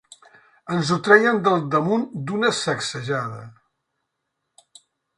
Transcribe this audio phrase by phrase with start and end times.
[0.75, 3.41] Ens ho trèiem del damunt d'una sacsejada.